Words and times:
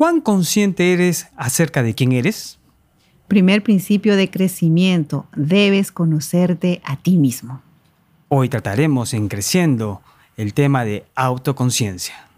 ¿Cuán 0.00 0.22
consciente 0.22 0.94
eres 0.94 1.26
acerca 1.36 1.82
de 1.82 1.94
quién 1.94 2.12
eres? 2.12 2.58
Primer 3.28 3.62
principio 3.62 4.16
de 4.16 4.30
crecimiento, 4.30 5.26
debes 5.36 5.92
conocerte 5.92 6.80
a 6.86 6.96
ti 6.96 7.18
mismo. 7.18 7.60
Hoy 8.28 8.48
trataremos 8.48 9.12
en 9.12 9.28
Creciendo 9.28 10.00
el 10.38 10.54
tema 10.54 10.86
de 10.86 11.04
autoconciencia. 11.14 12.29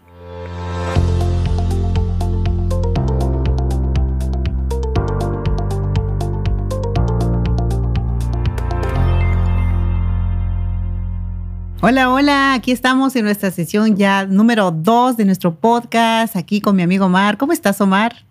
Hola, 11.85 12.13
hola, 12.13 12.53
aquí 12.53 12.71
estamos 12.71 13.13
en 13.17 13.25
nuestra 13.25 13.51
sesión 13.51 13.97
ya 13.97 14.25
número 14.25 14.71
dos 14.71 15.17
de 15.17 15.25
nuestro 15.25 15.55
podcast, 15.55 16.37
aquí 16.37 16.61
con 16.61 16.77
mi 16.77 16.81
amigo 16.81 17.07
Omar. 17.07 17.37
¿Cómo 17.37 17.51
estás, 17.51 17.81
Omar? 17.81 18.23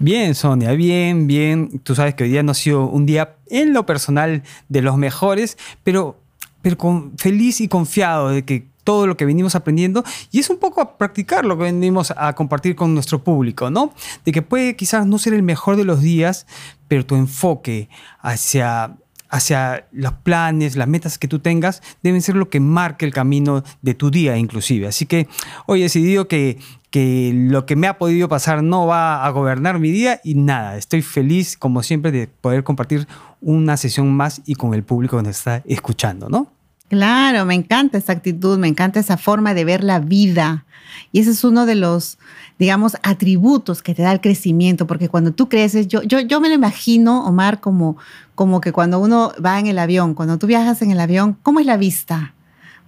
Bien, 0.00 0.34
Sonia, 0.34 0.72
bien, 0.72 1.28
bien. 1.28 1.78
Tú 1.84 1.94
sabes 1.94 2.16
que 2.16 2.24
hoy 2.24 2.30
día 2.30 2.42
no 2.42 2.50
ha 2.50 2.54
sido 2.54 2.88
un 2.88 3.06
día 3.06 3.36
en 3.50 3.72
lo 3.72 3.86
personal 3.86 4.42
de 4.68 4.82
los 4.82 4.96
mejores, 4.96 5.58
pero, 5.84 6.20
pero 6.60 6.76
con, 6.76 7.16
feliz 7.18 7.60
y 7.60 7.68
confiado 7.68 8.30
de 8.30 8.44
que 8.44 8.66
todo 8.82 9.06
lo 9.06 9.16
que 9.16 9.26
venimos 9.26 9.54
aprendiendo 9.54 10.02
y 10.32 10.40
es 10.40 10.50
un 10.50 10.56
poco 10.56 10.80
a 10.80 10.98
practicar 10.98 11.44
lo 11.44 11.56
que 11.56 11.62
venimos 11.62 12.12
a 12.16 12.32
compartir 12.32 12.74
con 12.74 12.94
nuestro 12.94 13.22
público, 13.22 13.70
¿no? 13.70 13.92
De 14.24 14.32
que 14.32 14.42
puede 14.42 14.74
quizás 14.74 15.06
no 15.06 15.20
ser 15.20 15.34
el 15.34 15.44
mejor 15.44 15.76
de 15.76 15.84
los 15.84 16.00
días, 16.00 16.48
pero 16.88 17.06
tu 17.06 17.14
enfoque 17.14 17.88
hacia 18.22 18.96
hacia 19.28 19.86
los 19.92 20.12
planes, 20.12 20.76
las 20.76 20.88
metas 20.88 21.18
que 21.18 21.28
tú 21.28 21.38
tengas, 21.38 21.82
deben 22.02 22.22
ser 22.22 22.36
lo 22.36 22.48
que 22.48 22.60
marque 22.60 23.04
el 23.04 23.12
camino 23.12 23.62
de 23.82 23.94
tu 23.94 24.10
día 24.10 24.36
inclusive. 24.36 24.86
Así 24.86 25.06
que 25.06 25.28
hoy 25.66 25.80
he 25.80 25.84
decidido 25.84 26.28
que, 26.28 26.58
que 26.90 27.32
lo 27.34 27.66
que 27.66 27.76
me 27.76 27.86
ha 27.86 27.98
podido 27.98 28.28
pasar 28.28 28.62
no 28.62 28.86
va 28.86 29.24
a 29.24 29.30
gobernar 29.30 29.78
mi 29.78 29.90
día 29.90 30.20
y 30.24 30.34
nada, 30.34 30.76
estoy 30.76 31.02
feliz 31.02 31.56
como 31.56 31.82
siempre 31.82 32.12
de 32.12 32.26
poder 32.26 32.64
compartir 32.64 33.06
una 33.40 33.76
sesión 33.76 34.12
más 34.12 34.42
y 34.46 34.54
con 34.54 34.74
el 34.74 34.82
público 34.82 35.16
que 35.16 35.22
nos 35.22 35.36
está 35.36 35.62
escuchando, 35.66 36.28
¿no? 36.28 36.57
Claro, 36.88 37.44
me 37.44 37.54
encanta 37.54 37.98
esa 37.98 38.12
actitud, 38.12 38.58
me 38.58 38.68
encanta 38.68 38.98
esa 38.98 39.16
forma 39.18 39.52
de 39.52 39.64
ver 39.64 39.84
la 39.84 40.00
vida. 40.00 40.64
Y 41.12 41.20
ese 41.20 41.30
es 41.30 41.44
uno 41.44 41.66
de 41.66 41.74
los, 41.74 42.18
digamos, 42.58 42.96
atributos 43.02 43.82
que 43.82 43.94
te 43.94 44.02
da 44.02 44.12
el 44.12 44.20
crecimiento, 44.20 44.86
porque 44.86 45.08
cuando 45.08 45.32
tú 45.32 45.48
creces, 45.48 45.86
yo, 45.86 46.02
yo, 46.02 46.20
yo 46.20 46.40
me 46.40 46.48
lo 46.48 46.54
imagino, 46.54 47.26
Omar, 47.26 47.60
como, 47.60 47.98
como 48.34 48.60
que 48.60 48.72
cuando 48.72 48.98
uno 48.98 49.32
va 49.44 49.58
en 49.58 49.66
el 49.66 49.78
avión, 49.78 50.14
cuando 50.14 50.38
tú 50.38 50.46
viajas 50.46 50.80
en 50.80 50.90
el 50.90 51.00
avión, 51.00 51.36
¿cómo 51.42 51.60
es 51.60 51.66
la 51.66 51.76
vista? 51.76 52.34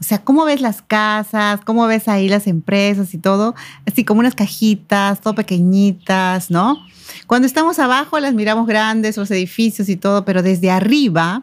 O 0.00 0.02
sea, 0.02 0.18
¿cómo 0.24 0.46
ves 0.46 0.62
las 0.62 0.80
casas? 0.80 1.60
¿Cómo 1.62 1.86
ves 1.86 2.08
ahí 2.08 2.30
las 2.30 2.46
empresas 2.46 3.12
y 3.12 3.18
todo? 3.18 3.54
Así 3.86 4.02
como 4.02 4.20
unas 4.20 4.34
cajitas, 4.34 5.20
todo 5.20 5.34
pequeñitas, 5.34 6.50
¿no? 6.50 6.78
Cuando 7.26 7.46
estamos 7.46 7.78
abajo 7.78 8.18
las 8.18 8.32
miramos 8.32 8.66
grandes, 8.66 9.18
los 9.18 9.30
edificios 9.30 9.90
y 9.90 9.96
todo, 9.96 10.24
pero 10.24 10.42
desde 10.42 10.70
arriba, 10.70 11.42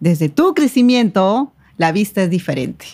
desde 0.00 0.30
tu 0.30 0.54
crecimiento, 0.54 1.52
la 1.80 1.92
vista 1.92 2.22
es 2.22 2.28
diferente. 2.28 2.84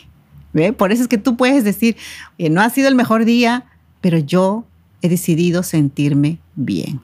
¿ve? 0.53 0.73
Por 0.73 0.93
eso 0.93 1.03
es 1.03 1.09
que 1.09 1.19
tú 1.19 1.37
puedes 1.37 1.65
decir, 1.65 1.97
no 2.39 2.61
ha 2.61 2.71
sido 2.71 2.87
el 2.87 2.95
mejor 2.95 3.25
día, 3.25 3.65
pero 4.01 4.17
yo 4.17 4.65
he 5.03 5.09
decidido 5.09 5.65
sentirme 5.65 6.39
bien. 6.55 7.01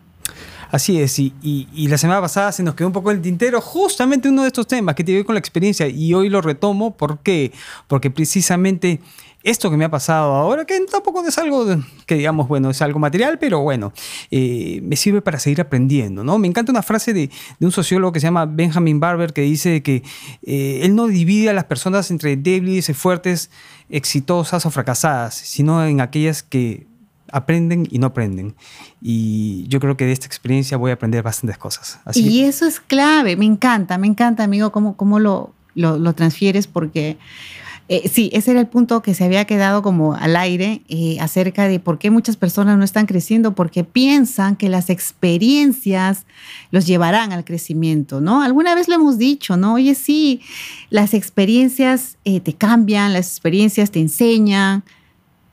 Así 0.70 1.00
es, 1.00 1.18
y, 1.18 1.34
y, 1.42 1.88
la 1.88 1.98
semana 1.98 2.20
pasada 2.20 2.52
se 2.52 2.62
nos 2.62 2.76
quedó 2.76 2.86
un 2.86 2.92
poco 2.92 3.10
el 3.10 3.20
tintero 3.20 3.60
justamente 3.60 4.28
uno 4.28 4.42
de 4.42 4.46
estos 4.46 4.68
temas 4.68 4.94
que 4.94 5.02
tiene 5.02 5.20
que 5.20 5.26
con 5.26 5.34
la 5.34 5.40
experiencia 5.40 5.88
y 5.88 6.14
hoy 6.14 6.28
lo 6.28 6.40
retomo. 6.40 6.96
¿Por 6.96 7.18
qué? 7.18 7.52
Porque 7.88 8.10
precisamente 8.10 9.00
esto 9.42 9.70
que 9.70 9.76
me 9.76 9.84
ha 9.84 9.90
pasado 9.90 10.34
ahora, 10.34 10.64
que 10.64 10.78
tampoco 10.90 11.26
es 11.26 11.36
algo 11.38 11.66
que 12.06 12.14
digamos, 12.14 12.48
bueno, 12.48 12.70
es 12.70 12.82
algo 12.82 12.98
material, 12.98 13.38
pero 13.38 13.60
bueno, 13.60 13.92
eh, 14.30 14.80
me 14.82 14.96
sirve 14.96 15.22
para 15.22 15.38
seguir 15.38 15.60
aprendiendo, 15.60 16.24
¿no? 16.24 16.38
Me 16.38 16.48
encanta 16.48 16.72
una 16.72 16.82
frase 16.82 17.12
de, 17.12 17.30
un 17.60 17.72
sociólogo 17.72 18.12
que 18.12 18.20
se 18.20 18.26
llama 18.26 18.46
Benjamin 18.46 19.00
Barber 19.00 19.32
que 19.32 19.42
dice 19.42 19.82
que 19.82 20.02
eh, 20.42 20.80
él 20.82 20.94
no 20.94 21.06
divide 21.06 21.50
a 21.50 21.52
las 21.52 21.64
personas 21.64 22.10
entre 22.10 22.36
débiles 22.36 22.88
y 22.88 22.94
fuertes, 22.94 23.50
exitosas 23.88 24.64
o 24.66 24.70
fracasadas, 24.70 25.34
sino 25.34 25.84
en 25.84 26.00
aquellas 26.00 26.42
que 26.42 26.86
aprenden 27.32 27.88
y 27.90 27.98
no 27.98 28.08
aprenden. 28.08 28.54
Y 29.00 29.66
yo 29.68 29.80
creo 29.80 29.96
que 29.96 30.04
de 30.06 30.12
esta 30.12 30.26
experiencia 30.26 30.76
voy 30.76 30.90
a 30.90 30.94
aprender 30.94 31.22
bastantes 31.22 31.58
cosas. 31.58 31.98
y 32.14 32.42
eso 32.42 32.66
es 32.66 32.78
clave, 32.78 33.36
me 33.36 33.46
encanta, 33.46 33.98
me 33.98 34.06
encanta, 34.06 34.44
amigo, 34.44 34.70
cómo, 34.70 34.96
cómo 34.96 35.18
lo, 35.18 35.52
lo, 35.74 35.98
lo 35.98 36.12
transfieres, 36.14 36.66
porque 36.66 37.18
eh, 37.94 38.08
sí, 38.08 38.30
ese 38.32 38.52
era 38.52 38.60
el 38.60 38.68
punto 38.68 39.02
que 39.02 39.12
se 39.12 39.22
había 39.22 39.44
quedado 39.44 39.82
como 39.82 40.14
al 40.14 40.34
aire 40.36 40.82
eh, 40.88 41.18
acerca 41.20 41.68
de 41.68 41.78
por 41.78 41.98
qué 41.98 42.10
muchas 42.10 42.38
personas 42.38 42.78
no 42.78 42.84
están 42.84 43.04
creciendo, 43.04 43.54
porque 43.54 43.84
piensan 43.84 44.56
que 44.56 44.70
las 44.70 44.88
experiencias 44.88 46.24
los 46.70 46.86
llevarán 46.86 47.32
al 47.32 47.44
crecimiento, 47.44 48.22
¿no? 48.22 48.40
Alguna 48.40 48.74
vez 48.74 48.88
lo 48.88 48.94
hemos 48.94 49.18
dicho, 49.18 49.58
¿no? 49.58 49.74
Oye, 49.74 49.94
sí, 49.94 50.40
las 50.88 51.12
experiencias 51.12 52.16
eh, 52.24 52.40
te 52.40 52.54
cambian, 52.54 53.12
las 53.12 53.28
experiencias 53.28 53.90
te 53.90 54.00
enseñan, 54.00 54.84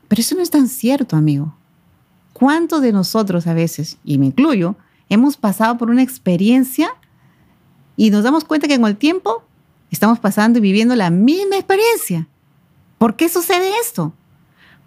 pero 0.08 0.22
eso 0.22 0.34
no 0.36 0.42
es 0.42 0.50
tan 0.50 0.70
cierto, 0.70 1.18
amigo. 1.18 1.54
¿Cuántos 2.32 2.82
de 2.82 2.94
nosotros 2.94 3.48
a 3.48 3.54
veces, 3.54 3.98
y 4.06 4.18
me 4.18 4.28
incluyo, 4.28 4.78
hemos 5.10 5.36
pasado 5.36 5.78
por 5.78 5.90
una 5.90 6.04
experiencia 6.04 6.90
y 7.98 8.12
nos 8.12 8.24
damos 8.24 8.46
cuenta 8.46 8.70
que 8.70 8.80
con 8.80 8.90
el 8.90 8.96
tiempo 8.96 9.44
estamos 9.92 10.20
pasando 10.20 10.60
y 10.60 10.62
viviendo 10.62 10.96
la 10.96 11.10
misma 11.10 11.56
experiencia. 11.56 12.28
¿Por 12.98 13.16
qué 13.16 13.30
sucede 13.30 13.72
esto? 13.82 14.14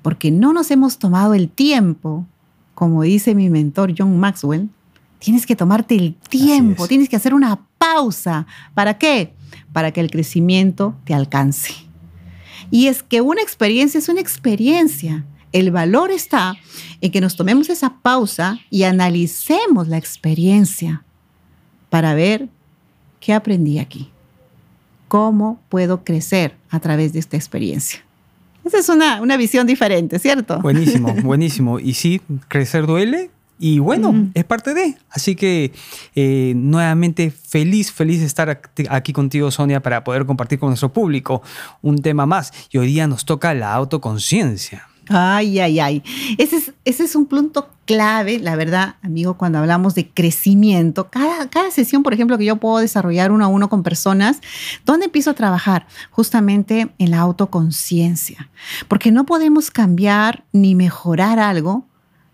Porque 0.03 0.31
no 0.31 0.53
nos 0.53 0.71
hemos 0.71 0.99
tomado 0.99 1.35
el 1.35 1.49
tiempo, 1.49 2.27
como 2.75 3.03
dice 3.03 3.35
mi 3.35 3.49
mentor 3.49 3.95
John 3.97 4.19
Maxwell, 4.19 4.69
tienes 5.19 5.47
que 5.47 5.57
tomarte 5.57 5.95
el 5.95 6.15
tiempo, 6.15 6.89
tienes 6.89 7.09
que 7.09 7.17
hacer 7.17 7.35
una 7.35 7.61
pausa. 7.79 8.47
¿Para 8.75 8.99
qué? 8.99 9.35
Para 9.73 9.93
que 9.93 10.01
el 10.01 10.11
crecimiento 10.11 10.97
te 11.05 11.15
alcance. 11.15 11.73
Y 12.71 12.87
es 12.87 13.03
que 13.03 13.21
una 13.21 13.43
experiencia 13.43 13.99
es 13.99 14.09
una 14.09 14.21
experiencia. 14.21 15.25
El 15.53 15.71
valor 15.71 16.11
está 16.11 16.55
en 17.01 17.13
que 17.13 17.21
nos 17.21 17.37
tomemos 17.37 17.69
esa 17.69 17.99
pausa 18.01 18.59
y 18.71 18.85
analicemos 18.85 19.89
la 19.89 19.99
experiencia 19.99 21.05
para 21.91 22.15
ver 22.15 22.49
qué 23.21 23.35
aprendí 23.35 23.79
aquí 23.79 24.11
cómo 25.13 25.61
puedo 25.69 26.05
crecer 26.05 26.55
a 26.71 26.81
través 26.81 27.13
de 27.13 27.19
esta 27.19 27.37
experiencia. 27.37 28.03
Esa 28.65 28.79
es 28.79 28.89
una, 28.89 29.21
una 29.21 29.37
visión 29.37 29.67
diferente, 29.67 30.19
¿cierto? 30.19 30.59
Buenísimo, 30.61 31.15
buenísimo. 31.23 31.79
Y 31.79 31.93
sí, 31.93 32.23
crecer 32.49 32.87
duele, 32.87 33.29
y 33.59 33.79
bueno, 33.79 34.31
es 34.33 34.45
parte 34.45 34.73
de. 34.73 34.97
Así 35.11 35.37
que 35.37 35.73
eh, 36.15 36.55
nuevamente 36.57 37.31
feliz, 37.31 37.93
feliz 37.93 38.21
de 38.21 38.27
estar 38.27 38.63
aquí 38.89 39.13
contigo, 39.13 39.51
Sonia, 39.51 39.83
para 39.83 40.03
poder 40.03 40.25
compartir 40.25 40.59
con 40.59 40.71
nuestro 40.71 40.95
público 40.95 41.43
un 41.83 42.01
tema 42.01 42.25
más. 42.25 42.51
Y 42.71 42.79
hoy 42.79 42.87
día 42.87 43.07
nos 43.07 43.27
toca 43.27 43.53
la 43.53 43.75
autoconciencia. 43.75 44.89
Ay, 45.13 45.61
ay, 45.61 45.79
ay. 45.81 46.03
Ese 46.39 46.73
es, 46.85 47.15
un 47.15 47.27
punto 47.27 47.69
clave, 47.85 48.39
la 48.39 48.57
verdad, 48.57 48.97
amigo, 49.03 49.37
cuando 49.37 49.59
hablamos 49.59 49.95
de 49.95 50.09
crecimiento. 50.09 51.11
Cada, 51.11 51.51
cada 51.51 51.71
sesión, 51.71 52.03
por 52.03 52.15
ejemplo, 52.15 52.39
que 52.39 52.47
yo 52.47 52.57
puedo 52.57 52.79
desarrollar 52.79 53.31
uno 53.31 53.45
a 53.45 53.49
uno 53.49 53.69
con 53.69 53.83
personas, 53.83 54.41
¿dónde 54.87 55.07
empiezo 55.07 55.31
a 55.31 55.35
trabajar? 55.35 55.87
Justamente 56.11 56.95
en 56.99 57.11
la 57.11 57.21
autoconciencia. 57.21 58.51
Porque 58.89 59.13
no 59.13 59.27
podemos 59.27 59.71
cambiar 59.71 60.45
ni 60.53 60.75
mejorar 60.75 61.39
algo 61.39 61.87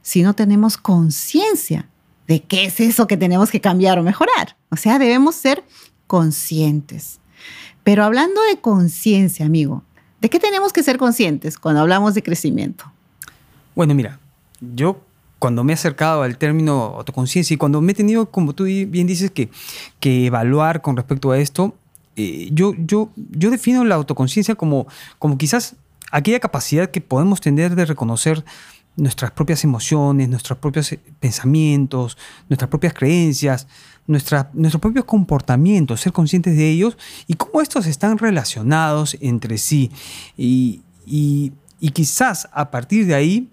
si 0.02 0.22
no 0.22 0.34
tenemos 0.34 0.76
conciencia 0.76 1.88
de 2.28 2.42
qué 2.42 2.66
es 2.66 2.78
eso 2.78 3.06
que 3.06 3.16
tenemos 3.16 3.50
que 3.50 3.60
cambiar 3.60 3.98
o 3.98 4.02
mejorar. 4.02 4.56
O 4.70 4.76
sea, 4.76 4.98
debemos 4.98 5.34
ser 5.34 5.64
conscientes. 6.06 7.20
Pero 7.82 8.04
hablando 8.04 8.42
de 8.42 8.60
conciencia, 8.60 9.46
amigo, 9.46 9.82
¿De 10.20 10.28
qué 10.28 10.40
tenemos 10.40 10.72
que 10.72 10.82
ser 10.82 10.98
conscientes 10.98 11.58
cuando 11.58 11.80
hablamos 11.80 12.14
de 12.14 12.22
crecimiento? 12.22 12.84
Bueno, 13.74 13.94
mira, 13.94 14.18
yo 14.60 15.00
cuando 15.38 15.62
me 15.62 15.72
he 15.72 15.74
acercado 15.74 16.22
al 16.22 16.36
término 16.36 16.96
autoconciencia 16.96 17.54
y 17.54 17.56
cuando 17.56 17.80
me 17.80 17.92
he 17.92 17.94
tenido, 17.94 18.30
como 18.30 18.52
tú 18.52 18.64
bien 18.64 19.06
dices, 19.06 19.30
que, 19.30 19.50
que 20.00 20.26
evaluar 20.26 20.82
con 20.82 20.96
respecto 20.96 21.30
a 21.30 21.38
esto, 21.38 21.76
eh, 22.16 22.48
yo, 22.52 22.74
yo, 22.76 23.10
yo 23.16 23.50
defino 23.50 23.84
la 23.84 23.94
autoconciencia 23.94 24.56
como, 24.56 24.88
como 25.20 25.38
quizás 25.38 25.76
aquella 26.10 26.40
capacidad 26.40 26.90
que 26.90 27.00
podemos 27.00 27.40
tener 27.40 27.76
de 27.76 27.84
reconocer 27.84 28.44
nuestras 28.98 29.30
propias 29.30 29.64
emociones, 29.64 30.28
nuestros 30.28 30.58
propios 30.58 30.92
eh, 30.92 31.00
pensamientos, 31.20 32.18
nuestras 32.48 32.68
propias 32.68 32.92
creencias, 32.92 33.66
nuestra, 34.06 34.50
nuestros 34.52 34.80
propios 34.80 35.04
comportamientos, 35.04 36.00
ser 36.00 36.12
conscientes 36.12 36.56
de 36.56 36.68
ellos 36.68 36.98
y 37.26 37.34
cómo 37.34 37.62
estos 37.62 37.86
están 37.86 38.18
relacionados 38.18 39.16
entre 39.20 39.56
sí. 39.58 39.90
Y, 40.36 40.82
quizás 41.92 42.48
a 42.52 42.70
partir 42.70 43.06
de 43.06 43.14
ahí 43.14 43.48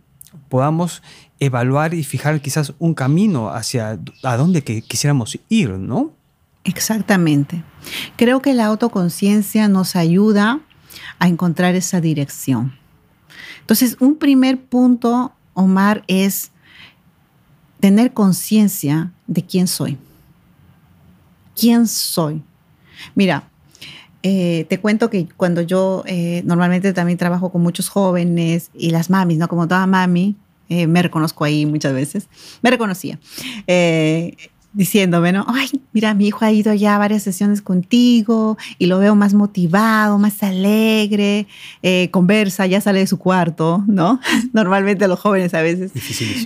podamos 0.50 1.04
evaluar 1.40 1.94
y 1.94 2.04
fijar 2.04 2.42
quizás 2.42 2.74
un 2.80 2.94
camino 2.94 3.50
hacia 3.50 4.00
a 4.24 4.38
dónde 4.38 4.64
quisiéramos 4.64 5.40
ir, 5.48 5.70
¿no? 5.70 6.12
Exactamente. 6.64 7.64
Creo 8.18 8.42
que 8.42 8.54
la 8.54 8.66
autoconciencia 8.66 9.68
nos 9.68 9.96
ayuda 9.96 10.60
a 11.20 11.28
encontrar 11.28 11.76
esa 11.76 12.02
dirección. 12.02 12.74
Entonces, 13.66 13.98
un 14.00 14.18
primer 14.18 14.62
punto, 14.62 15.35
Omar, 15.56 16.04
es 16.08 16.52
tener 17.80 18.14
conciencia 18.14 19.12
de 19.26 19.44
quién 19.44 19.68
soy. 19.68 19.98
¿Quién 21.56 21.88
soy? 21.88 22.44
Mira, 23.16 23.50
eh, 24.22 24.66
te 24.70 24.80
cuento 24.80 25.10
que 25.10 25.28
cuando 25.38 25.62
yo 25.62 26.04
eh, 26.06 26.42
normalmente 26.46 26.94
también 26.94 27.18
trabajo 27.18 27.52
con 27.52 27.62
muchos 27.62 27.90
jóvenes 27.90 28.72
y 28.74 28.90
las 28.92 29.10
mamis, 29.10 29.38
¿no? 29.38 29.48
Como 29.48 29.68
toda 29.68 29.86
mami, 29.88 30.36
eh, 30.68 30.88
me 30.88 31.02
reconozco 31.02 31.44
ahí 31.44 31.66
muchas 31.66 31.94
veces, 31.94 32.28
me 32.62 32.72
reconocía, 32.72 33.20
diciéndome, 34.76 35.32
¿no? 35.32 35.46
Ay, 35.48 35.70
mira, 35.94 36.14
mi 36.14 36.28
hijo 36.28 36.44
ha 36.46 36.52
ido 36.52 36.74
ya 36.74 36.96
a 36.96 36.98
varias 37.00 37.24
sesiones 37.24 37.62
contigo 37.62 38.58
y 38.78 38.86
lo 38.86 39.00
veo 39.00 39.16
más 39.16 39.34
motivado, 39.34 40.20
más 40.20 40.44
alegre, 40.44 41.48
conversa, 42.12 42.68
ya 42.68 42.82
sale 42.82 43.00
de 43.00 43.08
su 43.08 43.18
cuarto, 43.18 43.84
¿no? 43.88 44.20
Normalmente 44.54 45.08
los 45.08 45.20
jóvenes 45.20 45.54
a 45.54 45.62
veces 45.62 45.92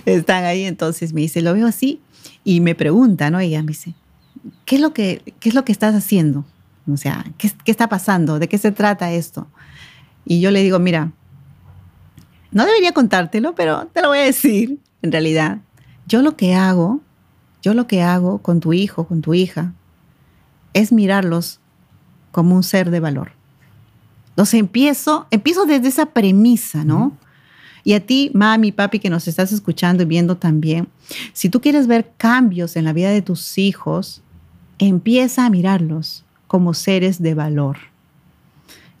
están 0.06 0.44
ahí, 0.44 0.64
entonces 0.64 1.12
me 1.12 1.20
dice, 1.20 1.42
lo 1.42 1.52
veo 1.52 1.66
así 1.66 2.00
y 2.44 2.60
me 2.60 2.74
pregunta, 2.74 3.30
¿no? 3.30 3.40
Ella 3.40 3.62
me 3.62 3.68
dice, 3.68 3.94
¿qué 4.64 4.76
es 4.76 4.80
lo 4.80 4.94
que, 4.94 5.34
qué 5.40 5.48
es 5.48 5.54
lo 5.54 5.64
que 5.64 5.72
estás 5.72 5.94
haciendo? 5.94 6.44
O 6.90 6.96
sea, 6.96 7.24
¿qué, 7.36 7.52
está 7.66 7.88
pasando? 7.88 8.38
¿De 8.38 8.48
qué 8.48 8.58
se 8.58 8.72
trata 8.72 9.12
esto? 9.12 9.46
Y 10.24 10.40
yo 10.40 10.50
le 10.50 10.62
digo, 10.62 10.78
mira, 10.78 11.12
no 12.52 12.64
debería 12.64 12.92
contártelo, 12.92 13.54
pero 13.54 13.86
te 13.92 14.02
lo 14.02 14.08
voy 14.08 14.18
a 14.18 14.22
decir, 14.24 14.78
en 15.02 15.12
realidad. 15.12 15.58
Yo 16.06 16.22
lo 16.22 16.36
que 16.36 16.54
hago, 16.54 17.00
yo 17.62 17.74
lo 17.74 17.86
que 17.86 18.02
hago 18.02 18.38
con 18.38 18.60
tu 18.60 18.72
hijo, 18.72 19.04
con 19.04 19.20
tu 19.22 19.34
hija, 19.34 19.72
es 20.72 20.92
mirarlos 20.92 21.60
como 22.32 22.54
un 22.54 22.62
ser 22.62 22.90
de 22.90 23.00
valor. 23.00 23.32
Entonces 24.30 24.60
empiezo, 24.60 25.26
empiezo 25.30 25.66
desde 25.66 25.88
esa 25.88 26.06
premisa, 26.06 26.84
¿no? 26.84 27.16
Y 27.82 27.94
a 27.94 28.00
ti, 28.00 28.30
mami, 28.34 28.72
papi, 28.72 28.98
que 28.98 29.10
nos 29.10 29.26
estás 29.26 29.52
escuchando 29.52 30.02
y 30.02 30.06
viendo 30.06 30.36
también, 30.36 30.88
si 31.32 31.48
tú 31.48 31.60
quieres 31.60 31.86
ver 31.86 32.12
cambios 32.16 32.76
en 32.76 32.84
la 32.84 32.92
vida 32.92 33.10
de 33.10 33.22
tus 33.22 33.58
hijos, 33.58 34.22
empieza 34.78 35.46
a 35.46 35.50
mirarlos 35.50 36.24
como 36.46 36.74
seres 36.74 37.22
de 37.22 37.34
valor. 37.34 37.78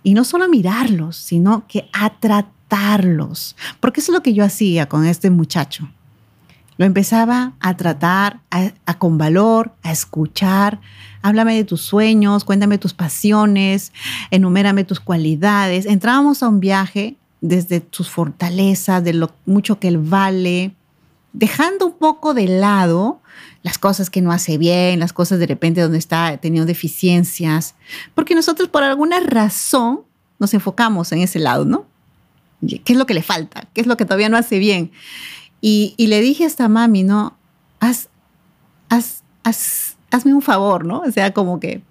Y 0.02 0.14
no 0.14 0.24
solo 0.24 0.48
mirarlos, 0.48 1.16
sino 1.16 1.66
que 1.68 1.88
a 1.92 2.18
tratarlos. 2.18 3.54
Porque 3.80 4.00
eso 4.00 4.12
es 4.12 4.16
lo 4.16 4.22
que 4.22 4.32
yo 4.32 4.44
hacía 4.44 4.88
con 4.88 5.04
este 5.04 5.30
muchacho. 5.30 5.88
Lo 6.80 6.86
empezaba 6.86 7.52
a 7.60 7.76
tratar 7.76 8.40
a, 8.50 8.98
con 8.98 9.18
valor, 9.18 9.74
a 9.82 9.92
escuchar. 9.92 10.80
Háblame 11.20 11.54
de 11.54 11.64
tus 11.64 11.82
sueños, 11.82 12.46
cuéntame 12.46 12.78
tus 12.78 12.94
pasiones, 12.94 13.92
enumérame 14.30 14.84
tus 14.84 14.98
cualidades. 14.98 15.84
Entrábamos 15.84 16.42
a 16.42 16.48
un 16.48 16.58
viaje 16.58 17.16
desde 17.42 17.86
sus 17.90 18.08
fortalezas, 18.08 19.04
de 19.04 19.12
lo 19.12 19.30
mucho 19.44 19.78
que 19.78 19.88
él 19.88 19.98
vale, 19.98 20.74
dejando 21.34 21.84
un 21.84 21.98
poco 21.98 22.32
de 22.32 22.48
lado 22.48 23.20
las 23.62 23.76
cosas 23.76 24.08
que 24.08 24.22
no 24.22 24.32
hace 24.32 24.56
bien, 24.56 25.00
las 25.00 25.12
cosas 25.12 25.38
de 25.38 25.48
repente 25.48 25.82
donde 25.82 25.98
está 25.98 26.38
teniendo 26.38 26.66
deficiencias, 26.66 27.74
porque 28.14 28.34
nosotros 28.34 28.70
por 28.70 28.84
alguna 28.84 29.20
razón 29.20 30.00
nos 30.38 30.54
enfocamos 30.54 31.12
en 31.12 31.18
ese 31.18 31.40
lado, 31.40 31.66
¿no? 31.66 31.84
¿Qué 32.66 32.92
es 32.92 32.98
lo 32.98 33.04
que 33.04 33.14
le 33.14 33.22
falta? 33.22 33.68
¿Qué 33.74 33.82
es 33.82 33.86
lo 33.86 33.98
que 33.98 34.06
todavía 34.06 34.30
no 34.30 34.38
hace 34.38 34.58
bien? 34.58 34.92
Y, 35.60 35.94
le 35.98 36.20
dije 36.20 36.44
a 36.44 36.46
esta 36.46 36.68
mami, 36.68 37.02
¿no? 37.02 37.36
Haz, 37.80 38.08
haz, 38.88 39.22
hazme 40.10 40.34
un 40.34 40.42
favor, 40.42 40.84
¿no? 40.84 41.00
O 41.00 41.10
sea, 41.10 41.32
como 41.32 41.60
que 41.60 41.82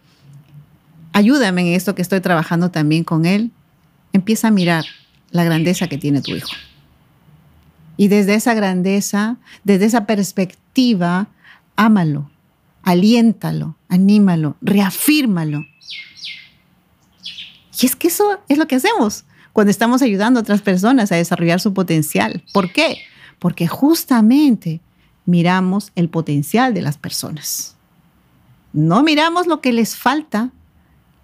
ayúdame 1.13 1.61
en 1.61 1.67
esto 1.75 1.95
que 1.95 2.01
estoy 2.01 2.21
trabajando 2.21 2.71
también 2.71 3.03
con 3.03 3.25
él. 3.25 3.51
Empieza 4.13 4.47
a 4.47 4.51
mirar 4.51 4.85
la 5.31 5.43
grandeza 5.43 5.87
que 5.87 5.97
tiene 5.97 6.21
tu 6.21 6.31
hijo. 6.31 6.49
Y 7.97 8.07
desde 8.07 8.35
esa 8.35 8.53
grandeza, 8.53 9.37
desde 9.63 9.85
esa 9.85 10.05
perspectiva, 10.05 11.27
ámalo, 11.75 12.31
aliéntalo, 12.83 13.75
anímalo, 13.87 14.55
reafírmalo. 14.61 15.65
Y 17.81 17.85
es 17.85 17.95
que 17.95 18.07
eso 18.07 18.39
es 18.47 18.57
lo 18.57 18.67
que 18.67 18.75
hacemos 18.75 19.25
cuando 19.53 19.71
estamos 19.71 20.01
ayudando 20.01 20.39
a 20.39 20.41
otras 20.41 20.61
personas 20.61 21.11
a 21.11 21.15
desarrollar 21.15 21.59
su 21.59 21.73
potencial. 21.73 22.43
¿Por 22.53 22.71
qué? 22.71 22.99
Porque 23.39 23.67
justamente 23.67 24.81
miramos 25.25 25.91
el 25.95 26.09
potencial 26.09 26.73
de 26.73 26.81
las 26.81 26.97
personas. 26.97 27.75
No 28.73 29.03
miramos 29.03 29.47
lo 29.47 29.61
que 29.61 29.73
les 29.73 29.95
falta, 29.95 30.51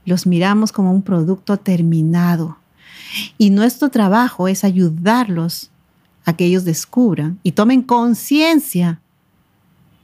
los 0.05 0.25
miramos 0.25 0.71
como 0.71 0.91
un 0.91 1.01
producto 1.01 1.57
terminado. 1.57 2.57
Y 3.37 3.49
nuestro 3.49 3.89
trabajo 3.89 4.47
es 4.47 4.63
ayudarlos 4.63 5.69
a 6.25 6.33
que 6.33 6.45
ellos 6.45 6.65
descubran 6.65 7.39
y 7.43 7.51
tomen 7.51 7.81
conciencia 7.81 8.99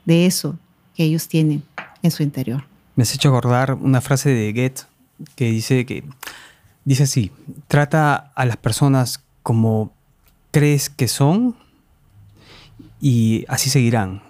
de 0.05 0.25
eso 0.25 0.57
que 0.95 1.03
ellos 1.03 1.27
tienen 1.27 1.63
en 2.03 2.11
su 2.11 2.23
interior. 2.23 2.63
Me 2.95 3.03
has 3.03 3.13
hecho 3.13 3.29
acordar 3.29 3.73
una 3.73 4.01
frase 4.01 4.29
de 4.29 4.51
Goethe 4.51 4.83
que 5.35 5.51
dice 5.51 5.85
que 5.85 6.03
dice 6.85 7.03
así: 7.03 7.31
trata 7.67 8.31
a 8.35 8.45
las 8.45 8.57
personas 8.57 9.23
como 9.43 9.91
crees 10.51 10.89
que 10.89 11.07
son 11.07 11.55
y 13.01 13.45
así 13.47 13.69
seguirán. 13.69 14.21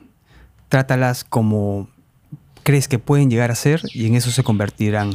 Trátalas 0.70 1.24
como 1.24 1.90
crees 2.64 2.88
que 2.88 3.00
pueden 3.00 3.30
llegar 3.30 3.52
a 3.52 3.56
ser 3.56 3.82
y 3.94 4.06
en 4.06 4.16
eso 4.16 4.32
se 4.32 4.44
convertirán. 4.44 5.14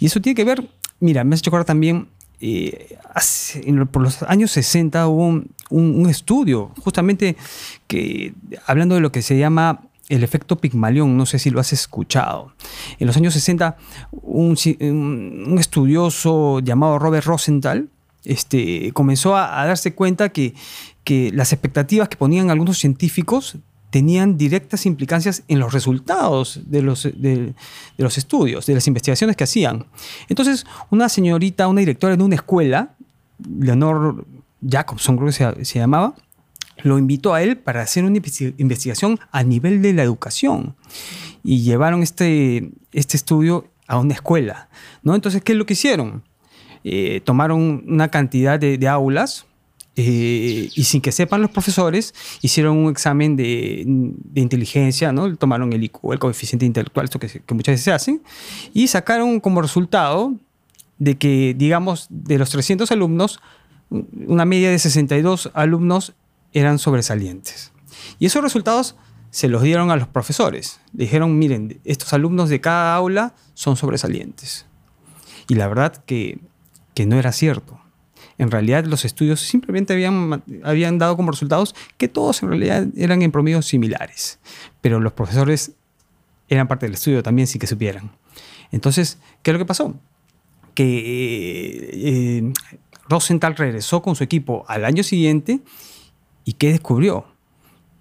Y 0.00 0.06
eso 0.06 0.20
tiene 0.20 0.34
que 0.34 0.44
ver, 0.44 0.68
mira, 1.00 1.22
me 1.24 1.34
has 1.34 1.40
hecho 1.40 1.50
acordar 1.50 1.66
también 1.66 2.08
eh, 2.40 2.98
por 3.90 4.02
los 4.02 4.22
años 4.24 4.50
60 4.50 5.06
hubo 5.06 5.42
un, 5.70 6.10
estudio 6.10 6.72
justamente 6.80 7.36
que 7.86 8.34
hablando 8.66 8.96
de 8.96 9.00
lo 9.00 9.12
que 9.12 9.22
se 9.22 9.38
llama 9.38 9.82
el 10.08 10.22
efecto 10.22 10.56
Pigmalión, 10.56 11.16
no 11.16 11.24
sé 11.24 11.38
si 11.38 11.48
lo 11.48 11.60
has 11.60 11.72
escuchado. 11.72 12.52
En 12.98 13.06
los 13.06 13.16
años 13.16 13.32
60, 13.32 13.76
un, 14.12 15.56
estudioso 15.58 16.60
llamado 16.60 16.98
Robert 16.98 17.24
Rosenthal 17.24 17.88
este, 18.24 18.92
comenzó 18.92 19.36
a, 19.36 19.64
darse 19.66 19.94
cuenta 19.94 20.30
que, 20.30 20.54
que 21.04 21.30
las 21.32 21.52
expectativas 21.52 22.08
que 22.08 22.16
ponían 22.16 22.50
algunos 22.50 22.78
científicos 22.78 23.58
tenían 23.94 24.36
directas 24.36 24.86
implicancias 24.86 25.44
en 25.46 25.60
los 25.60 25.72
resultados 25.72 26.62
de 26.66 26.82
los, 26.82 27.04
de, 27.04 27.54
los 27.96 28.18
estudios, 28.18 28.66
de 28.66 28.74
las 28.74 28.88
investigaciones 28.88 29.36
que 29.36 29.44
hacían. 29.44 29.86
Entonces, 30.28 30.66
una 30.90 31.08
señorita, 31.08 31.68
una 31.68 31.78
directora 31.78 32.16
de 32.16 32.24
una 32.24 32.34
escuela, 32.34 32.96
Leonor 33.38 34.26
Jacobson 34.68 35.16
creo 35.16 35.28
que 35.28 35.64
se, 35.64 35.78
llamaba, 35.78 36.16
lo 36.82 36.98
invitó 36.98 37.34
a 37.34 37.42
él 37.44 37.56
para 37.56 37.82
hacer 37.82 38.02
una 38.02 38.16
investigación 38.16 39.20
a 39.30 39.44
nivel 39.44 39.80
de 39.80 39.92
la 39.92 40.02
educación. 40.02 40.74
Y 41.44 41.62
llevaron 41.62 42.02
este, 42.02 42.72
este 42.90 43.16
estudio 43.16 43.70
a 43.86 43.98
una 43.98 44.14
escuela. 44.14 44.68
¿no? 45.04 45.14
Entonces, 45.14 45.40
¿qué 45.40 45.52
es 45.52 45.58
lo 45.58 45.66
que 45.66 45.74
hicieron? 45.74 46.24
Eh, 46.84 47.20
tomaron 47.24 47.82
una 47.86 48.08
cantidad 48.08 48.58
de 48.58 48.88
aulas, 48.88 49.46
eh, 49.96 50.70
y 50.74 50.84
sin 50.84 51.00
que 51.00 51.12
sepan 51.12 51.40
los 51.40 51.52
profesores, 51.52 52.14
hicieron 52.42 52.76
un 52.76 52.90
examen 52.90 53.36
de, 53.36 53.84
inteligencia, 54.34 55.12
¿no? 55.12 55.36
Tomaron 55.36 55.72
el 55.72 55.84
IQ, 55.84 56.12
el 56.12 56.18
coeficiente 56.18 56.66
intelectual, 56.66 57.04
esto 57.04 57.20
que, 57.20 57.28
muchas 57.54 57.74
veces 57.74 57.84
se 57.84 57.92
hace, 57.92 58.20
y 58.72 58.88
sacaron 58.88 59.38
como 59.38 59.62
resultado 59.62 60.34
de 60.98 61.16
que, 61.16 61.54
digamos, 61.56 62.08
de 62.10 62.38
los 62.38 62.50
300 62.50 62.90
alumnos, 62.90 63.40
una 63.90 64.44
media 64.44 64.70
de 64.70 64.80
62 64.80 65.52
alumnos 65.54 66.14
eran 66.52 66.80
sobresalientes. 66.80 67.72
Y 68.18 68.26
esos 68.26 68.42
resultados 68.42 68.96
se 69.30 69.48
los 69.48 69.62
dieron 69.62 69.92
a 69.92 69.96
los 69.96 70.08
profesores. 70.08 70.80
dijeron, 70.92 71.38
miren, 71.38 71.80
estos 71.84 72.12
alumnos 72.12 72.48
de 72.48 72.60
cada 72.60 72.96
aula 72.96 73.34
son 73.54 73.76
sobresalientes. 73.76 74.66
Y 75.48 75.54
la 75.54 75.68
verdad 75.68 76.02
que, 76.04 76.40
que 76.94 77.06
no 77.06 77.18
era 77.18 77.32
cierto 77.32 77.80
en 78.38 78.50
realidad 78.50 78.84
los 78.84 79.04
estudios 79.04 79.40
simplemente 79.40 79.92
habían, 79.92 80.42
habían 80.62 80.98
dado 80.98 81.16
como 81.16 81.30
resultados 81.30 81.74
que 81.96 82.08
todos 82.08 82.42
en 82.42 82.48
realidad 82.48 82.86
eran 82.96 83.22
en 83.22 83.30
promedio 83.30 83.62
similares, 83.62 84.38
pero 84.80 85.00
los 85.00 85.12
profesores 85.12 85.72
eran 86.48 86.68
parte 86.68 86.86
del 86.86 86.94
estudio 86.94 87.22
también, 87.22 87.46
sí 87.46 87.58
que 87.58 87.66
supieran. 87.66 88.10
Entonces, 88.72 89.18
¿qué 89.42 89.50
es 89.50 89.52
lo 89.52 89.58
que 89.58 89.66
pasó? 89.66 89.94
Que 90.74 91.90
eh, 91.92 92.52
Rosenthal 93.08 93.56
regresó 93.56 94.02
con 94.02 94.16
su 94.16 94.24
equipo 94.24 94.64
al 94.68 94.84
año 94.84 95.02
siguiente 95.02 95.60
y 96.44 96.54
¿qué 96.54 96.72
descubrió? 96.72 97.26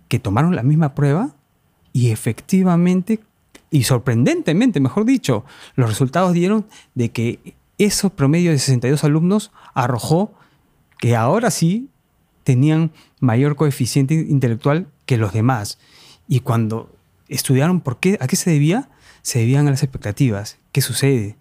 Que 0.07 0.19
tomaron 0.19 0.55
la 0.55 0.63
misma 0.63 0.95
prueba 0.95 1.35
y 1.93 2.09
efectivamente, 2.09 3.19
y 3.69 3.83
sorprendentemente, 3.83 4.79
mejor 4.79 5.05
dicho, 5.05 5.45
los 5.75 5.89
resultados 5.89 6.33
dieron 6.33 6.65
de 6.95 7.11
que 7.11 7.55
esos 7.85 8.11
promedio 8.11 8.51
de 8.51 8.59
62 8.59 9.03
alumnos 9.03 9.51
arrojó 9.73 10.33
que 10.99 11.15
ahora 11.15 11.51
sí 11.51 11.89
tenían 12.43 12.91
mayor 13.19 13.55
coeficiente 13.55 14.13
intelectual 14.13 14.87
que 15.05 15.17
los 15.17 15.33
demás. 15.33 15.77
Y 16.27 16.41
cuando 16.41 16.89
estudiaron 17.27 17.81
por 17.81 17.99
qué, 17.99 18.17
a 18.21 18.27
qué 18.27 18.35
se 18.35 18.51
debía, 18.51 18.89
se 19.21 19.39
debían 19.39 19.67
a 19.67 19.71
las 19.71 19.83
expectativas. 19.83 20.57
¿Qué 20.71 20.81
sucede? 20.81 21.37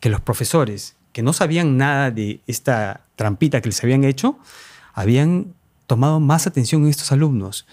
Que 0.00 0.08
los 0.08 0.20
profesores, 0.20 0.96
que 1.12 1.22
no 1.22 1.32
sabían 1.32 1.76
nada 1.76 2.10
de 2.10 2.40
esta 2.46 3.02
trampita 3.16 3.60
que 3.60 3.68
les 3.68 3.82
habían 3.82 4.04
hecho, 4.04 4.38
habían 4.92 5.54
tomado 5.86 6.20
más 6.20 6.46
atención 6.46 6.82
en 6.82 6.88
estos 6.88 7.12
alumnos. 7.12 7.66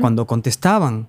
Cuando 0.00 0.26
contestaban, 0.26 1.08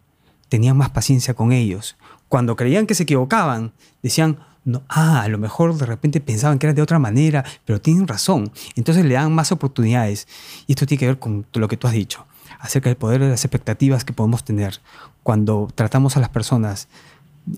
tenían 0.49 0.77
más 0.77 0.89
paciencia 0.89 1.33
con 1.33 1.51
ellos. 1.51 1.95
Cuando 2.27 2.55
creían 2.55 2.85
que 2.85 2.95
se 2.95 3.03
equivocaban, 3.03 3.73
decían, 4.03 4.39
no, 4.63 4.83
ah, 4.89 5.21
a 5.21 5.27
lo 5.27 5.37
mejor 5.37 5.75
de 5.75 5.85
repente 5.85 6.21
pensaban 6.21 6.59
que 6.59 6.67
era 6.67 6.73
de 6.73 6.81
otra 6.81 6.99
manera, 6.99 7.43
pero 7.65 7.81
tienen 7.81 8.07
razón. 8.07 8.51
Entonces 8.75 9.05
le 9.05 9.15
dan 9.15 9.33
más 9.33 9.51
oportunidades. 9.51 10.27
Y 10.67 10.73
esto 10.73 10.85
tiene 10.85 10.99
que 10.99 11.07
ver 11.07 11.19
con 11.19 11.45
lo 11.53 11.67
que 11.67 11.77
tú 11.77 11.87
has 11.87 11.93
dicho, 11.93 12.25
acerca 12.59 12.89
del 12.89 12.97
poder 12.97 13.21
de 13.21 13.29
las 13.29 13.43
expectativas 13.43 14.05
que 14.05 14.13
podemos 14.13 14.43
tener. 14.43 14.79
Cuando 15.23 15.67
tratamos 15.73 16.17
a 16.17 16.19
las 16.19 16.29
personas 16.29 16.87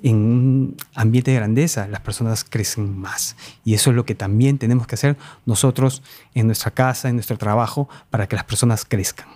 en 0.02 0.16
un 0.16 0.78
ambiente 0.96 1.32
de 1.32 1.38
grandeza, 1.38 1.88
las 1.88 2.02
personas 2.02 2.44
crecen 2.44 2.98
más. 2.98 3.36
Y 3.66 3.74
eso 3.74 3.90
es 3.90 3.96
lo 3.96 4.06
que 4.06 4.16
también 4.16 4.58
tenemos 4.58 4.88
que 4.88 4.96
hacer 4.96 5.18
nosotros 5.46 6.02
en 6.34 6.48
nuestra 6.48 6.72
casa, 6.72 7.10
en 7.10 7.16
nuestro 7.16 7.38
trabajo, 7.38 7.90
para 8.10 8.28
que 8.28 8.36
las 8.36 8.46
personas 8.46 8.86
crezcan. 8.86 9.28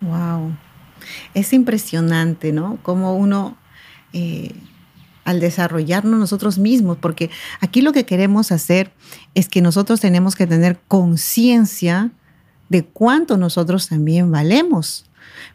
Wow. 0.00 0.56
Es 1.34 1.52
impresionante, 1.52 2.52
¿no? 2.52 2.78
Cómo 2.82 3.16
uno, 3.16 3.56
eh, 4.12 4.54
al 5.26 5.40
desarrollarnos 5.40 6.18
nosotros 6.18 6.58
mismos, 6.58 6.96
porque 6.98 7.30
aquí 7.60 7.82
lo 7.82 7.92
que 7.92 8.06
queremos 8.06 8.52
hacer 8.52 8.92
es 9.34 9.48
que 9.48 9.60
nosotros 9.60 10.00
tenemos 10.00 10.34
que 10.36 10.46
tener 10.46 10.78
conciencia 10.88 12.12
de 12.68 12.84
cuánto 12.84 13.36
nosotros 13.36 13.88
también 13.88 14.30
valemos. 14.30 15.04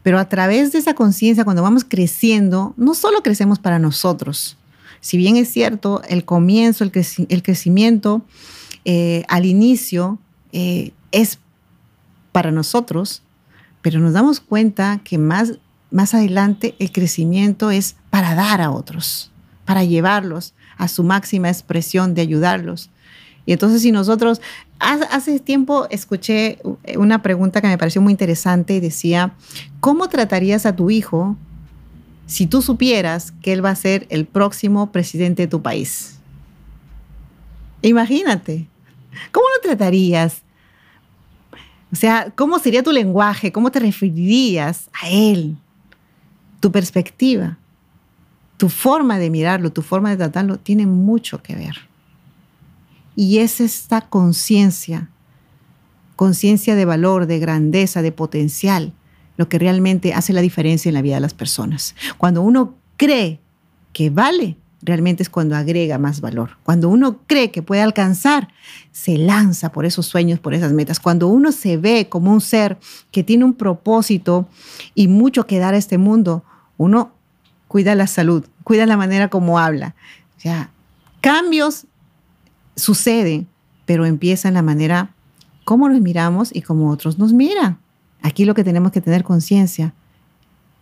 Pero 0.03 0.19
a 0.19 0.29
través 0.29 0.71
de 0.71 0.79
esa 0.79 0.93
conciencia, 0.93 1.43
cuando 1.43 1.63
vamos 1.63 1.85
creciendo, 1.87 2.73
no 2.77 2.93
solo 2.93 3.23
crecemos 3.23 3.59
para 3.59 3.79
nosotros. 3.79 4.57
Si 4.99 5.17
bien 5.17 5.37
es 5.37 5.49
cierto, 5.49 6.01
el 6.07 6.25
comienzo, 6.25 6.83
el, 6.83 6.91
crecimiento 7.41 8.23
eh, 8.85 9.23
al 9.27 9.45
inicio 9.45 10.19
eh, 10.51 10.91
es 11.11 11.39
para 12.31 12.51
nosotros, 12.51 13.23
pero 13.81 13.99
nos 13.99 14.13
damos 14.13 14.41
cuenta 14.41 14.99
que 15.03 15.17
más, 15.17 15.53
más 15.89 16.13
adelante 16.13 16.75
el 16.77 16.91
crecimiento 16.91 17.71
es 17.71 17.95
para 18.09 18.35
dar 18.35 18.61
a 18.61 18.69
otros, 18.69 19.30
para 19.71 19.85
llevarlos 19.85 20.53
a 20.75 20.89
su 20.89 21.01
máxima 21.01 21.47
expresión 21.47 22.13
de 22.13 22.21
ayudarlos. 22.21 22.89
Y 23.45 23.53
entonces 23.53 23.81
si 23.83 23.93
nosotros, 23.93 24.41
hace 24.79 25.39
tiempo 25.39 25.87
escuché 25.89 26.57
una 26.97 27.21
pregunta 27.21 27.61
que 27.61 27.69
me 27.69 27.77
pareció 27.77 28.01
muy 28.01 28.11
interesante 28.11 28.75
y 28.75 28.79
decía, 28.81 29.31
¿cómo 29.79 30.09
tratarías 30.09 30.65
a 30.65 30.75
tu 30.75 30.89
hijo 30.89 31.37
si 32.25 32.47
tú 32.47 32.61
supieras 32.61 33.31
que 33.41 33.53
él 33.53 33.63
va 33.63 33.69
a 33.69 33.75
ser 33.75 34.07
el 34.09 34.25
próximo 34.25 34.91
presidente 34.91 35.43
de 35.43 35.47
tu 35.47 35.61
país? 35.61 36.19
Imagínate, 37.81 38.67
¿cómo 39.31 39.45
lo 39.55 39.69
tratarías? 39.69 40.41
O 41.93 41.95
sea, 41.95 42.33
¿cómo 42.35 42.59
sería 42.59 42.83
tu 42.83 42.91
lenguaje? 42.91 43.53
¿Cómo 43.53 43.71
te 43.71 43.79
referirías 43.79 44.89
a 45.01 45.09
él? 45.09 45.55
Tu 46.59 46.73
perspectiva, 46.73 47.57
tu 48.61 48.69
forma 48.69 49.17
de 49.17 49.31
mirarlo, 49.31 49.71
tu 49.71 49.81
forma 49.81 50.11
de 50.11 50.17
tratarlo, 50.17 50.59
tiene 50.59 50.85
mucho 50.85 51.41
que 51.41 51.55
ver. 51.55 51.77
Y 53.15 53.39
es 53.39 53.59
esta 53.59 54.01
conciencia, 54.01 55.09
conciencia 56.15 56.75
de 56.75 56.85
valor, 56.85 57.25
de 57.25 57.39
grandeza, 57.39 58.03
de 58.03 58.11
potencial, 58.11 58.93
lo 59.35 59.49
que 59.49 59.57
realmente 59.57 60.13
hace 60.13 60.31
la 60.31 60.41
diferencia 60.41 60.89
en 60.89 60.93
la 60.93 61.01
vida 61.01 61.15
de 61.15 61.21
las 61.21 61.33
personas. 61.33 61.95
Cuando 62.19 62.43
uno 62.43 62.75
cree 62.97 63.39
que 63.93 64.11
vale, 64.11 64.57
realmente 64.83 65.23
es 65.23 65.29
cuando 65.31 65.55
agrega 65.55 65.97
más 65.97 66.21
valor. 66.21 66.59
Cuando 66.61 66.87
uno 66.87 67.21
cree 67.25 67.49
que 67.49 67.63
puede 67.63 67.81
alcanzar, 67.81 68.49
se 68.91 69.17
lanza 69.17 69.71
por 69.71 69.87
esos 69.87 70.05
sueños, 70.05 70.39
por 70.39 70.53
esas 70.53 70.71
metas. 70.71 70.99
Cuando 70.99 71.29
uno 71.29 71.51
se 71.51 71.77
ve 71.77 72.09
como 72.09 72.31
un 72.31 72.41
ser 72.41 72.77
que 73.09 73.23
tiene 73.23 73.43
un 73.43 73.55
propósito 73.55 74.47
y 74.93 75.07
mucho 75.07 75.47
que 75.47 75.57
dar 75.57 75.73
a 75.73 75.77
este 75.77 75.97
mundo, 75.97 76.43
uno 76.77 77.15
cuida 77.71 77.95
la 77.95 78.05
salud, 78.05 78.43
cuida 78.63 78.85
la 78.85 78.97
manera 78.97 79.29
como 79.29 79.59
habla. 79.59 79.95
Sea, 80.37 80.69
cambios 81.21 81.85
suceden, 82.75 83.47
pero 83.85 84.05
empieza 84.05 84.47
en 84.47 84.55
la 84.55 84.61
manera 84.61 85.13
como 85.63 85.89
nos 85.89 86.01
miramos 86.01 86.53
y 86.53 86.61
como 86.61 86.89
otros 86.89 87.17
nos 87.17 87.33
miran. 87.33 87.79
Aquí 88.21 88.45
lo 88.45 88.53
que 88.53 88.63
tenemos 88.63 88.91
que 88.91 89.01
tener 89.01 89.23
conciencia 89.23 89.93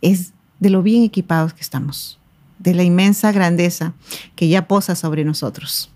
es 0.01 0.33
de 0.59 0.69
lo 0.69 0.81
bien 0.81 1.03
equipados 1.03 1.53
que 1.53 1.62
estamos, 1.62 2.19
de 2.57 2.74
la 2.74 2.83
inmensa 2.83 3.31
grandeza 3.31 3.93
que 4.36 4.48
ya 4.48 4.67
posa 4.67 4.95
sobre 4.95 5.24
nosotros. 5.24 5.91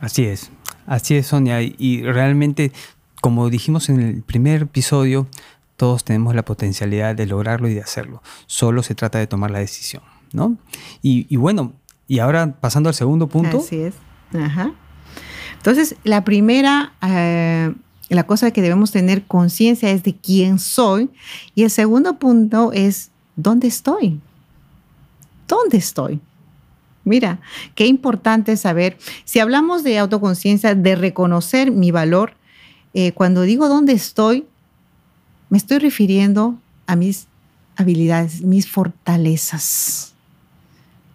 Así 0.00 0.24
es, 0.24 0.50
así 0.86 1.14
es 1.14 1.28
Sonia. 1.28 1.62
Y 1.62 2.02
realmente, 2.02 2.72
como 3.20 3.50
dijimos 3.50 3.88
en 3.88 4.00
el 4.00 4.22
primer 4.22 4.62
episodio, 4.62 5.28
todos 5.76 6.04
tenemos 6.04 6.34
la 6.34 6.44
potencialidad 6.44 7.14
de 7.14 7.26
lograrlo 7.26 7.68
y 7.68 7.74
de 7.74 7.82
hacerlo. 7.82 8.22
Solo 8.46 8.82
se 8.82 8.94
trata 8.94 9.18
de 9.18 9.26
tomar 9.26 9.50
la 9.50 9.58
decisión, 9.58 10.02
¿no? 10.34 10.56
Y, 11.02 11.36
bueno, 11.36 11.72
y 12.08 12.18
ahora 12.18 12.56
pasando 12.60 12.88
al 12.88 12.94
segundo 12.94 13.28
punto. 13.28 13.58
Así 13.58 13.76
es. 13.76 13.94
Ajá. 14.34 14.72
Entonces, 15.56 15.96
la 16.04 16.24
primera, 16.24 16.92
eh, 17.02 17.72
la 18.08 18.24
cosa 18.24 18.50
que 18.50 18.62
debemos 18.62 18.90
tener 18.90 19.24
conciencia 19.24 19.90
es 19.90 20.02
de 20.02 20.16
quién 20.16 20.58
soy. 20.58 21.10
Y 21.54 21.62
el 21.64 21.70
segundo 21.70 22.18
punto 22.18 22.72
es, 22.72 23.10
¿dónde 23.36 23.68
estoy? 23.68 24.20
¿Dónde 25.46 25.78
estoy? 25.78 26.20
Mira, 27.04 27.40
qué 27.74 27.86
importante 27.86 28.56
saber. 28.56 28.96
Si 29.24 29.40
hablamos 29.40 29.82
de 29.82 29.98
autoconciencia, 29.98 30.74
de 30.74 30.94
reconocer 30.94 31.70
mi 31.70 31.90
valor, 31.90 32.34
eh, 32.94 33.12
cuando 33.12 33.42
digo 33.42 33.68
dónde 33.68 33.92
estoy, 33.92 34.46
me 35.48 35.58
estoy 35.58 35.78
refiriendo 35.78 36.58
a 36.86 36.96
mis 36.96 37.26
habilidades, 37.76 38.42
mis 38.42 38.68
fortalezas 38.68 40.11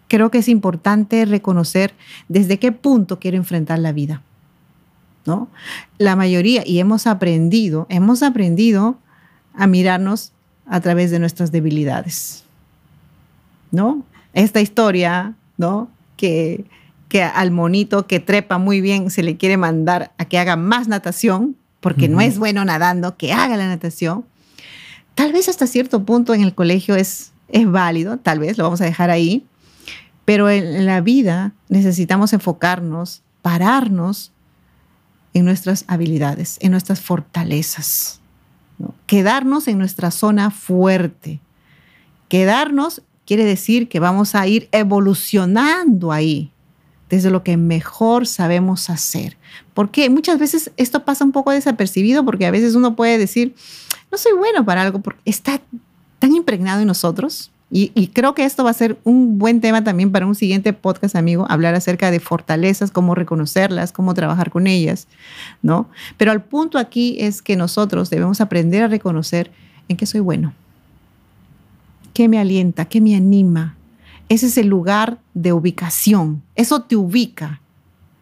creo 0.08 0.32
que 0.32 0.40
es 0.40 0.50
importante 0.50 1.26
reconocer 1.26 1.94
desde 2.28 2.60
qué 2.60 2.72
punto 2.72 3.20
quiero 3.20 3.38
enfrentar 3.38 3.80
la 3.80 3.92
vida. 3.92 4.22
¿no? 5.28 5.50
La 5.98 6.16
mayoría, 6.16 6.64
y 6.66 6.80
hemos 6.80 7.06
aprendido, 7.06 7.86
hemos 7.90 8.24
aprendido 8.24 8.98
a 9.54 9.68
mirarnos 9.68 10.32
a 10.66 10.80
través 10.80 11.12
de 11.12 11.20
nuestras 11.20 11.52
debilidades. 11.52 12.44
¿No? 13.72 14.04
Esta 14.34 14.62
historia, 14.62 15.36
¿no? 15.58 15.90
Que, 16.16 16.66
que 17.10 17.22
al 17.22 17.52
monito 17.52 18.08
que 18.08 18.20
trepa 18.20 18.58
muy 18.58 18.82
bien 18.82 19.12
se 19.12 19.24
le 19.24 19.38
quiere 19.38 19.58
mandar 19.58 20.14
a 20.18 20.26
que 20.26 20.40
haga 20.40 20.56
más 20.56 20.88
natación, 20.88 21.58
porque 21.82 22.08
no 22.08 22.22
es 22.22 22.40
bueno 22.40 22.66
nadando, 22.66 23.18
que 23.18 23.34
haga 23.34 23.56
la 23.58 23.68
natación. 23.68 24.26
Tal 25.16 25.34
vez 25.34 25.50
hasta 25.50 25.68
cierto 25.68 26.04
punto 26.04 26.34
en 26.34 26.42
el 26.42 26.54
colegio 26.56 26.96
es, 26.96 27.32
es 27.50 27.70
válido, 27.70 28.18
tal 28.18 28.40
vez 28.40 28.58
lo 28.58 28.64
vamos 28.64 28.82
a 28.82 28.86
dejar 28.86 29.10
ahí, 29.10 29.46
pero 30.28 30.50
en 30.50 30.86
la 30.86 31.00
vida 31.00 31.54
necesitamos 31.70 32.34
enfocarnos, 32.34 33.22
pararnos 33.42 34.34
en 35.34 35.46
nuestras 35.46 35.86
habilidades, 35.88 36.58
en 36.60 36.72
nuestras 36.72 37.00
fortalezas. 37.00 38.20
Quedarnos 39.06 39.70
en 39.70 39.78
nuestra 39.78 40.12
zona 40.12 40.52
fuerte. 40.52 41.40
Quedarnos 42.28 43.04
quiere 43.26 43.46
decir 43.46 43.88
que 43.88 44.02
vamos 44.02 44.36
a 44.36 44.46
ir 44.48 44.68
evolucionando 44.74 46.12
ahí, 46.12 46.52
desde 47.10 47.30
lo 47.30 47.42
que 47.42 47.56
mejor 47.56 48.28
sabemos 48.28 48.90
hacer. 48.90 49.38
Porque 49.74 50.10
muchas 50.10 50.40
veces 50.40 50.72
esto 50.76 51.06
pasa 51.06 51.24
un 51.24 51.32
poco 51.32 51.52
desapercibido 51.52 52.26
porque 52.26 52.46
a 52.46 52.52
veces 52.52 52.76
uno 52.76 52.98
puede 52.98 53.18
decir, 53.18 53.56
no 54.12 54.18
soy 54.18 54.34
bueno 54.34 54.66
para 54.66 54.82
algo 54.82 55.00
porque 55.00 55.22
está 55.24 55.62
tan 56.20 56.36
impregnado 56.36 56.82
en 56.82 56.88
nosotros 56.88 57.50
y, 57.70 58.08
creo 58.14 58.34
que 58.34 58.46
esto 58.46 58.64
va 58.64 58.70
a 58.70 58.74
ser 58.74 58.98
un 59.04 59.38
buen 59.38 59.60
tema 59.60 59.84
también 59.84 60.14
para 60.14 60.26
un 60.26 60.36
siguiente 60.36 60.72
podcast, 60.72 61.18
amigo, 61.18 61.46
hablar 61.50 61.76
acerca 61.76 62.12
de 62.12 62.22
fortalezas, 62.22 62.92
cómo 62.92 63.14
reconocerlas, 63.14 63.92
cómo 63.92 64.14
trabajar 64.14 64.52
con 64.52 64.68
ellas, 64.68 65.08
¿no? 65.62 65.90
Pero 66.16 66.32
el 66.32 66.40
punto 66.40 66.78
aquí 66.78 67.18
es 67.20 67.42
que 67.42 67.58
nosotros 67.58 68.10
debemos 68.10 68.40
aprender 68.40 68.84
a 68.84 68.88
reconocer 68.88 69.52
en 69.90 69.98
qué 69.98 70.06
soy 70.06 70.22
bueno, 70.22 70.54
qué 72.14 72.30
me 72.30 72.40
alienta, 72.40 72.86
qué 72.86 73.02
me 73.02 73.18
anima. 73.18 73.76
Ese 74.30 74.46
es 74.46 74.58
el 74.58 74.68
lugar 74.68 75.18
de 75.34 75.52
ubicación, 75.52 76.44
eso 76.56 76.84
te 76.84 76.96
ubica, 76.96 77.60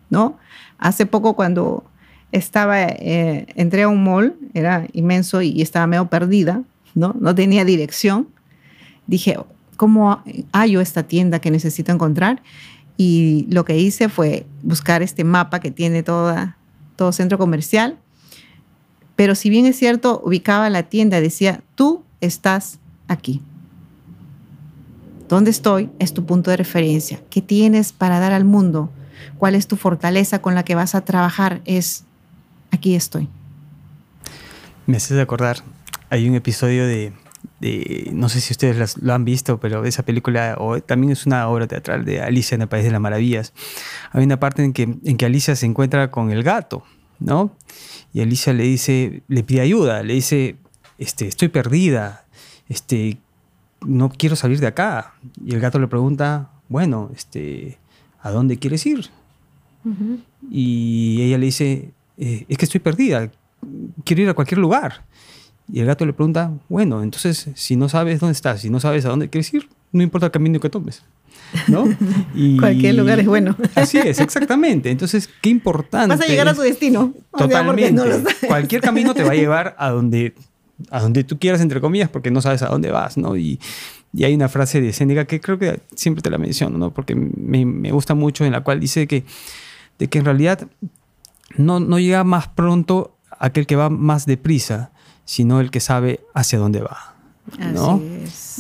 ¿no? 0.10 0.40
Hace 0.80 1.06
poco 1.06 1.36
cuando 1.36 1.84
estaba, 2.32 2.82
eh, 2.82 3.46
entré 3.56 3.84
a 3.84 3.90
un 3.90 4.04
mall, 4.04 4.36
era 4.56 4.88
inmenso 4.94 5.44
y 5.44 5.62
estaba 5.62 5.86
medio 5.86 6.08
perdida, 6.08 6.64
¿no? 6.96 7.16
No 7.20 7.36
tenía 7.36 7.64
dirección 7.64 8.30
dije, 9.08 9.38
¿cómo 9.78 10.24
hallo 10.52 10.82
esta 10.82 11.04
tienda 11.04 11.40
que 11.40 11.52
necesito 11.52 11.92
encontrar? 11.92 12.42
Y 12.98 13.46
lo 13.50 13.66
que 13.66 13.78
hice 13.78 14.10
fue 14.10 14.46
buscar 14.64 15.02
este 15.02 15.24
mapa 15.24 15.60
que 15.60 15.72
tiene 15.72 16.04
toda, 16.04 16.58
todo 16.96 17.12
centro 17.12 17.38
comercial. 17.38 17.98
Pero 19.16 19.36
si 19.36 19.50
bien 19.50 19.66
es 19.66 19.78
cierto, 19.78 20.22
ubicaba 20.24 20.70
la 20.70 20.84
tienda, 20.84 21.22
decía, 21.22 21.62
tú 21.76 22.04
estás 22.22 22.80
aquí. 23.08 23.42
¿Dónde 25.28 25.52
estoy? 25.52 25.90
Es 26.00 26.14
tu 26.14 26.26
punto 26.26 26.52
de 26.52 26.58
referencia. 26.58 27.22
¿Qué 27.30 27.42
tienes 27.42 27.92
para 27.92 28.20
dar 28.20 28.32
al 28.32 28.46
mundo? 28.46 28.92
¿Cuál 29.38 29.56
es 29.56 29.68
tu 29.68 29.76
fortaleza 29.76 30.40
con 30.40 30.56
la 30.56 30.64
que 30.64 30.76
vas 30.76 30.96
a 30.96 31.02
trabajar? 31.02 31.62
Es, 31.66 32.04
aquí 32.72 32.96
estoy. 32.96 33.28
Me 34.86 34.98
haces 34.98 35.20
acordar, 35.20 35.64
hay 36.10 36.30
un 36.30 36.36
episodio 36.36 36.86
de, 36.86 37.12
no 37.62 38.30
sé 38.30 38.42
si 38.42 38.54
ustedes 38.54 38.98
lo 39.02 39.14
han 39.14 39.26
visto, 39.26 39.60
pero 39.60 39.86
esa 39.86 40.04
película 40.04 40.56
o, 40.60 40.80
también 40.82 41.14
es 41.14 41.26
una 41.26 41.48
obra 41.48 41.68
teatral 41.68 42.06
de 42.06 42.22
Alicia 42.22 42.56
en 42.56 42.62
el 42.62 42.68
País 42.68 42.84
de 42.84 42.92
las 42.92 43.02
Maravillas. 43.02 43.54
Hay 44.12 44.24
una 44.24 44.40
parte 44.40 44.64
en 44.64 44.74
que, 44.74 44.84
en 44.84 45.18
que 45.18 45.26
Alicia 45.26 45.56
se 45.56 45.66
encuentra 45.66 46.12
con 46.12 46.32
el 46.32 46.44
gato, 46.44 46.84
¿no? 47.20 47.56
Y 48.14 48.22
Alicia 48.22 48.54
le 48.54 48.64
dice, 48.64 49.24
le 49.28 49.44
pide 49.44 49.62
ayuda, 49.62 50.04
le 50.04 50.14
dice, 50.14 50.58
este, 50.98 51.28
estoy 51.28 51.48
perdida, 51.50 52.26
este, 52.70 53.18
no 53.82 54.10
quiero 54.10 54.36
salir 54.36 54.60
de 54.60 54.68
acá. 54.68 55.16
Y 55.44 55.54
el 55.54 55.60
gato 55.60 55.80
le 55.80 55.88
pregunta, 55.88 56.52
bueno, 56.70 57.12
este, 57.16 57.78
¿a 58.22 58.32
dónde 58.32 58.58
quieres 58.58 58.86
ir? 58.86 59.10
Y 60.50 61.22
ella 61.22 61.38
le 61.38 61.46
dice, 61.46 61.92
eh, 62.18 62.46
es 62.48 62.58
que 62.58 62.66
estoy 62.66 62.80
perdida, 62.80 63.30
quiero 64.04 64.24
ir 64.24 64.30
a 64.30 64.34
cualquier 64.34 64.58
lugar. 64.58 65.06
Y 65.72 65.80
el 65.80 65.86
gato 65.86 66.06
le 66.06 66.14
pregunta, 66.14 66.52
bueno, 66.70 67.02
entonces 67.02 67.50
si 67.56 67.76
no 67.76 67.90
sabes 67.90 68.20
dónde 68.20 68.34
estás, 68.34 68.62
si 68.62 68.70
no 68.70 68.80
sabes 68.80 69.06
a 69.06 69.10
dónde 69.10 69.30
quieres 69.30 69.54
ir, 69.54 69.68
no 69.92 70.04
importa 70.04 70.28
el 70.28 70.32
camino 70.32 70.60
que 70.60 70.70
tomes. 70.70 71.04
¿no? 71.68 71.86
Y 72.36 72.58
cualquier 72.58 72.96
lugar 72.96 73.20
es 73.20 73.26
bueno. 73.26 73.56
Así 73.76 73.98
es, 73.98 74.20
exactamente. 74.20 74.92
Entonces, 74.92 75.30
qué 75.42 75.50
importante. 75.50 76.16
Vas 76.16 76.22
a 76.22 76.28
llegar 76.28 76.48
a 76.48 76.54
tu 76.54 76.62
destino. 76.62 77.14
Totalmente. 77.36 78.02
cualquier 78.48 78.82
camino 78.82 79.14
te 79.14 79.24
va 79.24 79.32
a 79.32 79.36
llevar 79.36 79.76
a 79.78 79.90
donde, 79.90 80.34
a 80.90 81.02
donde 81.02 81.24
tú 81.24 81.40
quieras, 81.40 81.62
entre 81.62 81.82
comillas, 81.82 82.10
porque 82.10 82.32
no 82.32 82.42
sabes 82.42 82.62
a 82.62 82.68
dónde 82.68 82.92
vas, 82.92 83.18
¿no? 83.18 83.38
Y, 83.38 83.60
y 84.14 84.24
hay 84.24 84.34
una 84.34 84.50
frase 84.50 84.82
de 84.82 84.94
Séneca 84.94 85.26
que 85.26 85.40
creo 85.40 85.58
que 85.58 85.80
siempre 85.96 86.22
te 86.22 86.30
la 86.30 86.38
menciono, 86.38 86.78
¿no? 86.78 86.94
Porque 86.94 87.16
me, 87.16 87.66
me 87.66 87.92
gusta 87.92 88.16
mucho, 88.16 88.46
en 88.46 88.52
la 88.52 88.62
cual 88.62 88.80
dice 88.80 89.08
que, 89.08 89.24
de 89.98 90.08
que 90.08 90.20
en 90.20 90.26
realidad 90.26 90.68
no, 91.58 91.80
no 91.80 92.00
llega 92.00 92.24
más 92.24 92.48
pronto 92.48 93.18
aquel 93.40 93.66
que 93.66 93.76
va 93.76 93.90
más 93.90 94.26
deprisa, 94.26 94.92
sino 95.26 95.60
el 95.60 95.72
que 95.72 95.80
sabe 95.80 96.22
hacia 96.34 96.60
dónde 96.60 96.82
va. 96.82 97.16
¿no? 97.74 98.02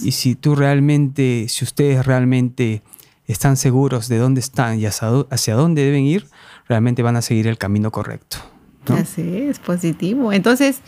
Y 0.03 0.11
si 0.11 0.35
tú 0.35 0.55
realmente, 0.55 1.47
si 1.49 1.63
ustedes 1.63 2.05
realmente 2.05 2.83
están 3.27 3.57
seguros 3.57 4.07
de 4.07 4.17
dónde 4.17 4.39
están 4.39 4.79
y 4.79 4.85
hacia, 4.85 5.55
dónde 5.55 5.83
deben 5.83 6.03
ir, 6.03 6.27
realmente 6.67 7.01
van 7.01 7.15
a 7.15 7.21
seguir 7.21 7.47
el 7.47 7.57
camino 7.57 7.91
correcto. 7.91 8.37
Así 8.87 9.37
es, 9.37 9.57
positivo. 9.57 10.31
Entonces, 10.31 10.81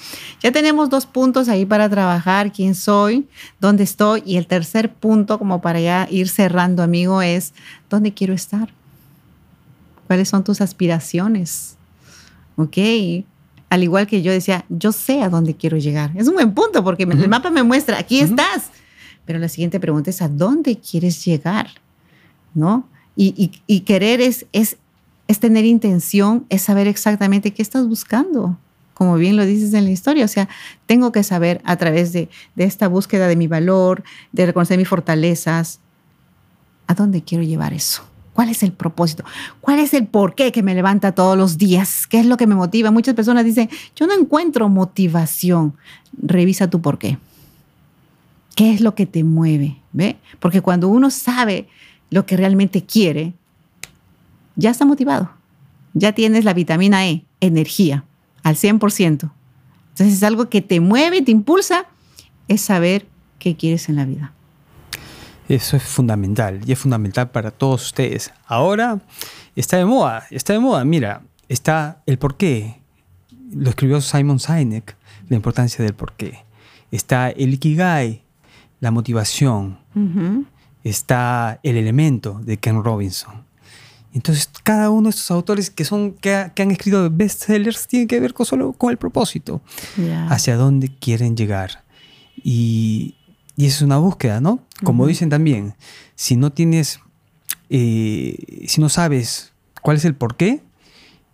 ya 0.44 0.52
tenemos 0.52 0.92
dos 0.92 1.08
puntos 1.08 1.50
ahí 1.50 1.66
para 1.66 1.90
trabajar, 1.90 2.52
quién 2.52 2.76
soy, 2.76 3.28
dónde 3.60 3.84
estoy, 3.84 4.22
y 4.24 4.38
el 4.38 4.46
tercer 4.46 4.94
punto, 4.94 5.40
como 5.40 5.62
para 5.62 5.80
ya 5.80 6.08
ir 6.12 6.30
cerrando, 6.30 6.84
amigo, 6.84 7.24
es 7.24 7.54
dónde 7.90 8.14
quiero 8.14 8.36
estar. 8.36 8.70
¿Cuáles 10.06 10.30
son 10.30 10.44
tus 10.44 10.62
aspiraciones? 10.62 11.76
Ok, 12.56 12.78
al 13.70 13.84
igual 13.84 14.08
que 14.08 14.22
yo 14.22 14.32
decía, 14.32 14.66
yo 14.70 14.92
sé 14.92 15.22
a 15.22 15.30
dónde 15.30 15.56
quiero 15.56 15.78
llegar. 15.78 16.12
Es 16.16 16.28
un 16.28 16.36
buen 16.36 16.54
punto 16.54 16.84
porque 16.84 17.04
el 17.04 17.28
mapa 17.28 17.50
me 17.50 17.64
muestra, 17.64 18.00
aquí 18.00 18.20
estás. 18.20 18.72
Pero 19.26 19.40
la 19.40 19.50
siguiente 19.50 19.80
pregunta 19.80 20.10
es, 20.10 20.22
¿a 20.22 20.30
dónde 20.30 20.78
quieres 20.78 21.24
llegar? 21.26 21.68
¿No? 22.54 22.88
Y, 23.16 23.80
querer 23.82 24.22
es, 24.22 24.46
es, 24.54 24.78
es 25.28 25.40
tener 25.40 25.66
intención, 25.66 26.46
es 26.50 26.62
saber 26.62 26.88
exactamente 26.88 27.52
qué 27.52 27.62
estás 27.62 27.88
buscando 27.88 28.58
como 28.94 29.16
bien 29.16 29.36
lo 29.36 29.46
dices 29.46 29.76
en 29.76 29.84
la 29.84 29.92
historia. 29.92 30.26
O 30.26 30.28
sea, 30.28 30.50
tengo 30.88 31.12
que 31.12 31.22
saber 31.22 31.62
a 31.66 31.76
través 31.76 32.14
de, 32.14 32.30
de, 32.56 32.64
esta 32.64 32.88
búsqueda 32.88 33.28
de 33.28 33.36
mi 33.36 33.46
valor, 33.46 34.04
de 34.32 34.48
reconocer 34.48 34.76
mis 34.76 34.88
fortalezas, 34.88 35.82
a 36.88 36.96
dónde 36.96 37.22
quiero 37.22 37.44
llevar 37.44 37.74
eso. 37.74 38.02
¿Cuál 38.38 38.50
es 38.50 38.62
el 38.62 38.72
propósito? 38.72 39.24
¿Cuál 39.62 39.80
es 39.80 39.96
el 39.96 40.06
porqué 40.06 40.52
que 40.52 40.62
me 40.62 40.76
levanta 40.76 41.14
todos 41.14 41.36
los 41.36 41.58
días? 41.58 42.06
¿Qué 42.06 42.20
es 42.20 42.28
lo 42.28 42.38
que 42.38 42.46
me 42.46 42.54
motiva? 42.54 42.92
Muchas 42.92 43.16
personas 43.16 43.44
dicen, 43.44 43.68
yo 43.96 44.06
no 44.06 44.14
encuentro 44.14 44.70
motivación. 44.70 45.74
Revisa 46.22 46.70
tu 46.70 46.80
porqué. 46.80 47.18
¿Qué 48.56 48.72
es 48.72 48.82
lo 48.82 48.94
que 48.94 49.08
te 49.08 49.24
mueve? 49.24 49.78
¿Ve? 49.92 50.18
Porque 50.40 50.62
cuando 50.62 50.88
uno 50.88 51.10
sabe 51.10 51.68
lo 52.12 52.28
que 52.28 52.38
realmente 52.38 52.86
quiere, 52.86 53.34
ya 54.56 54.70
está 54.70 54.86
motivado. 54.86 55.32
Ya 55.96 56.12
tienes 56.12 56.46
la 56.46 56.54
vitamina 56.54 57.08
E, 57.08 57.26
energía, 57.42 58.04
al 58.44 58.56
100%. 58.56 59.00
Entonces 59.00 60.14
es 60.14 60.22
algo 60.22 60.48
que 60.48 60.62
te 60.62 60.80
mueve, 60.80 61.24
te 61.24 61.32
impulsa, 61.32 61.88
es 62.48 62.62
saber 62.62 63.08
qué 63.40 63.56
quieres 63.56 63.90
en 63.90 63.96
la 63.96 64.06
vida. 64.06 64.32
Eso 65.48 65.78
es 65.78 65.84
fundamental 65.84 66.62
y 66.66 66.74
es 66.74 66.80
fundamental 66.80 67.30
para 67.30 67.52
todos 67.52 67.86
ustedes. 67.86 68.32
Ahora 68.46 69.00
está 69.56 69.78
de 69.78 69.86
moda, 69.86 70.26
está 70.30 70.54
de 70.54 70.60
moda. 70.60 70.84
Mira, 70.84 71.22
está 71.48 72.02
el 72.06 72.18
porqué. 72.18 72.82
Lo 73.54 73.70
escribió 73.70 74.02
Simon 74.02 74.40
Sinek, 74.40 74.96
la 75.30 75.36
importancia 75.38 75.84
del 75.84 75.94
porqué. 75.94 76.44
Está 76.92 77.30
el 77.30 77.54
ikigai, 77.54 78.24
la 78.80 78.92
motivación. 78.92 79.80
Está 80.84 81.60
el 81.64 81.78
elemento 81.78 82.40
de 82.44 82.58
Ken 82.58 82.84
Robinson. 82.84 83.46
Entonces, 84.14 84.50
cada 84.64 84.90
uno 84.90 85.10
de 85.10 85.10
estos 85.12 85.32
autores 85.32 85.70
que, 85.70 85.86
son, 85.86 86.14
que, 86.14 86.34
han 86.34 86.72
escrito 86.72 87.10
bestsellers 87.12 87.88
tiene 87.88 88.08
que 88.08 88.20
ver 88.20 88.34
con, 88.34 88.46
solo 88.46 88.74
con 88.74 88.90
el 88.90 88.98
propósito, 88.98 89.62
hacia 90.30 90.56
dónde 90.56 90.90
quieren 90.90 91.38
llegar. 91.38 91.84
Y, 92.44 93.17
y 93.58 93.66
es 93.66 93.82
una 93.82 93.98
búsqueda, 93.98 94.40
¿no? 94.40 94.60
Como 94.84 95.08
dicen 95.08 95.30
también, 95.30 95.74
si 96.16 96.38
no 96.38 96.52
tienes, 96.52 97.00
eh, 97.70 98.64
si 98.68 98.80
no 98.80 98.88
sabes 98.88 99.52
cuál 99.82 99.98
es 99.98 100.06
el 100.06 100.14
porqué, 100.14 100.62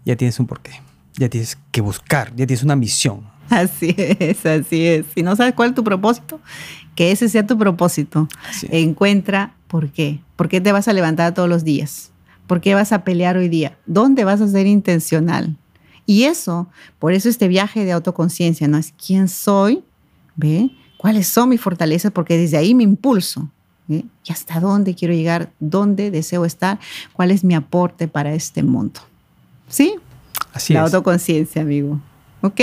ya 0.06 0.16
tienes 0.16 0.40
un 0.40 0.48
porqué. 0.48 0.72
Ya 1.16 1.30
tienes 1.30 1.60
que 1.72 1.82
buscar, 1.82 2.30
ya 2.30 2.48
tienes 2.48 2.64
una 2.64 2.76
misión. 2.76 3.32
Así 3.50 3.94
es, 3.98 4.46
así 4.46 4.88
es. 4.88 5.06
Si 5.14 5.22
no 5.22 5.36
sabes 5.36 5.54
cuál 5.54 5.70
es 5.70 5.76
tu 5.76 5.84
propósito, 5.84 6.40
que 6.96 7.12
ese 7.12 7.28
sea 7.28 7.46
tu 7.46 7.58
propósito. 7.58 8.28
Encuentra 8.70 9.54
por 9.68 9.92
qué. 9.92 10.22
¿Por 10.38 10.48
qué 10.48 10.62
te 10.62 10.72
vas 10.72 10.88
a 10.88 10.94
levantar 10.94 11.34
todos 11.34 11.50
los 11.50 11.64
días? 11.66 12.12
¿Por 12.48 12.62
qué 12.62 12.74
vas 12.74 12.94
a 12.94 13.04
pelear 13.04 13.36
hoy 13.38 13.50
día? 13.50 13.78
¿Dónde 13.86 14.24
vas 14.24 14.40
a 14.42 14.48
ser 14.48 14.66
intencional? 14.66 15.58
Y 16.06 16.24
eso, 16.24 16.70
por 17.00 17.14
eso 17.14 17.30
este 17.30 17.48
viaje 17.48 17.84
de 17.84 17.92
autoconciencia, 17.92 18.68
¿no? 18.68 18.78
Es 18.78 18.94
quién 18.94 19.28
soy, 19.28 19.84
¿ve? 20.36 20.72
Cuáles 21.04 21.28
son 21.28 21.50
mis 21.50 21.60
fortalezas, 21.60 22.14
porque 22.14 22.38
desde 22.38 22.56
ahí 22.56 22.74
me 22.74 22.84
impulso. 22.84 23.50
¿eh? 23.90 24.06
¿Y 24.24 24.32
hasta 24.32 24.62
dónde 24.62 24.96
quiero 24.96 25.14
llegar? 25.14 25.52
¿Dónde 25.60 26.12
deseo 26.12 26.46
estar? 26.46 26.80
¿Cuál 27.12 27.32
es 27.32 27.44
mi 27.44 27.56
aporte 27.56 28.08
para 28.08 28.34
este 28.34 28.64
mundo? 28.64 29.02
¿Sí? 29.68 29.96
Así 30.54 30.72
La 30.72 30.84
autoconciencia, 30.84 31.62
amigo. 31.62 32.00
Ok, 32.46 32.60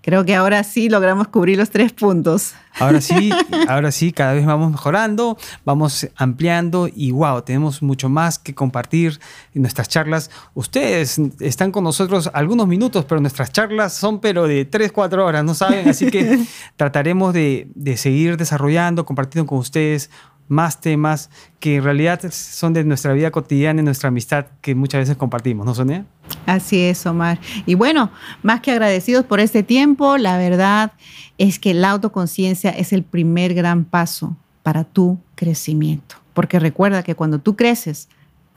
creo 0.00 0.24
que 0.24 0.34
ahora 0.34 0.64
sí 0.64 0.88
logramos 0.88 1.28
cubrir 1.28 1.56
los 1.58 1.70
tres 1.70 1.92
puntos. 1.92 2.54
Ahora 2.76 3.00
sí, 3.00 3.30
ahora 3.68 3.92
sí, 3.92 4.10
cada 4.10 4.32
vez 4.32 4.44
vamos 4.44 4.72
mejorando, 4.72 5.38
vamos 5.64 6.08
ampliando 6.16 6.88
y 6.92 7.12
wow, 7.12 7.40
tenemos 7.42 7.82
mucho 7.82 8.08
más 8.08 8.40
que 8.40 8.52
compartir 8.52 9.20
en 9.54 9.62
nuestras 9.62 9.88
charlas. 9.88 10.28
Ustedes 10.54 11.20
están 11.38 11.70
con 11.70 11.84
nosotros 11.84 12.28
algunos 12.34 12.66
minutos, 12.66 13.04
pero 13.04 13.20
nuestras 13.20 13.52
charlas 13.52 13.92
son 13.92 14.18
pero 14.18 14.48
de 14.48 14.64
tres, 14.64 14.90
cuatro 14.90 15.24
horas, 15.24 15.44
¿no 15.44 15.54
saben? 15.54 15.88
Así 15.88 16.10
que 16.10 16.40
trataremos 16.76 17.32
de, 17.32 17.68
de 17.76 17.96
seguir 17.96 18.36
desarrollando, 18.36 19.06
compartiendo 19.06 19.48
con 19.48 19.58
ustedes 19.58 20.10
más 20.48 20.80
temas 20.80 21.30
que 21.60 21.76
en 21.76 21.84
realidad 21.84 22.20
son 22.30 22.72
de 22.72 22.84
nuestra 22.84 23.12
vida 23.12 23.30
cotidiana 23.30 23.80
y 23.80 23.84
nuestra 23.84 24.08
amistad 24.08 24.46
que 24.60 24.74
muchas 24.74 25.00
veces 25.00 25.16
compartimos, 25.16 25.66
¿no, 25.66 25.74
Sonia? 25.74 26.04
Así 26.46 26.80
es, 26.80 27.04
Omar. 27.06 27.38
Y 27.66 27.74
bueno, 27.74 28.10
más 28.42 28.60
que 28.60 28.70
agradecidos 28.70 29.24
por 29.24 29.40
este 29.40 29.62
tiempo, 29.62 30.16
la 30.18 30.38
verdad 30.38 30.92
es 31.38 31.58
que 31.58 31.74
la 31.74 31.90
autoconciencia 31.90 32.70
es 32.70 32.92
el 32.92 33.02
primer 33.02 33.54
gran 33.54 33.84
paso 33.84 34.36
para 34.62 34.84
tu 34.84 35.18
crecimiento. 35.34 36.16
Porque 36.34 36.58
recuerda 36.58 37.02
que 37.02 37.14
cuando 37.14 37.38
tú 37.38 37.56
creces, 37.56 38.08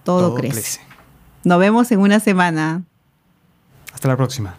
todo, 0.03 0.35
crece. 0.35 0.53
crece. 0.53 0.81
Nos 1.43 1.59
vemos 1.59 1.91
en 1.91 1.99
una 1.99 2.19
semana. 2.19 2.83
Hasta 3.93 4.07
la 4.07 4.17
próxima. 4.17 4.55